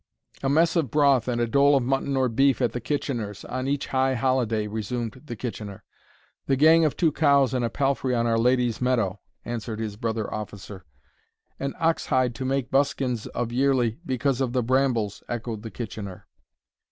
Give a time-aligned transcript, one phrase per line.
[0.41, 3.67] "A mess of broth and a dole of mutton or beef, at the Kitchener's, on
[3.67, 5.83] each high holiday," resumed the Kitchener.
[6.47, 10.33] "The gang of two cows and a palfrey on our Lady's meadow." answered his brother
[10.33, 10.85] officer.
[11.59, 16.25] "An ox hide to make buskins of yearly, because of the brambles," echoed the Kitchener.